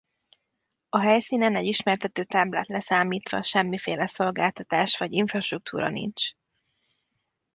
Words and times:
A 0.89 0.99
helyszínen 0.99 1.55
egy 1.55 1.65
ismertető 1.65 2.23
táblát 2.23 2.67
leszámítva 2.67 3.41
semmiféle 3.41 4.07
szolgáltatás 4.07 4.97
vagy 4.97 5.13
infrastruktúra 5.13 5.89
nincs. 5.89 6.29